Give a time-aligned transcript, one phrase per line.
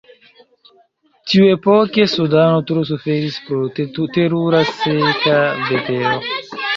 [1.33, 3.59] Tiuepoke, Sudano tro suferis pro
[4.15, 5.37] terura seka
[5.69, 6.15] vetero.